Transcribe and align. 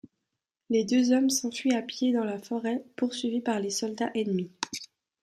Les 0.71 0.83
deux 0.83 1.11
hommes 1.11 1.29
s'enfuient 1.29 1.75
à 1.75 1.83
pied 1.83 2.11
dans 2.11 2.23
la 2.23 2.39
forêt, 2.39 2.83
poursuivis 2.95 3.41
par 3.41 3.59
les 3.59 3.69
soldats 3.69 4.09
ennemis. 4.15 4.49